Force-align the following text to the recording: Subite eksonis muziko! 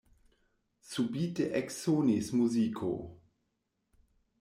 Subite 0.93 1.45
eksonis 1.61 2.33
muziko! 2.41 2.93